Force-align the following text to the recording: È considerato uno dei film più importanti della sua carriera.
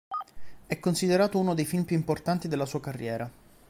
È 0.65 0.79
considerato 0.79 1.37
uno 1.37 1.53
dei 1.53 1.63
film 1.63 1.83
più 1.83 1.95
importanti 1.95 2.47
della 2.47 2.65
sua 2.65 2.79
carriera. 2.79 3.29